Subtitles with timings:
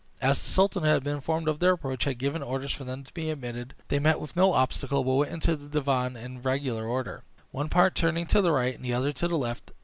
[0.19, 3.03] As the sultan, who had been informed of their approach, had given orders for them
[3.03, 6.87] to be admitted, they met with no obstacle, but went into the divan in regular
[6.87, 9.69] order, one part turning to the right, and the other to the left.